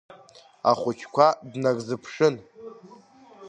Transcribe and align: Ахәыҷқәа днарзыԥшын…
Ахәыҷқәа 0.71 1.27
днарзыԥшын… 1.51 2.35